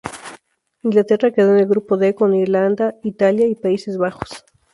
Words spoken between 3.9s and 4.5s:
Bajos.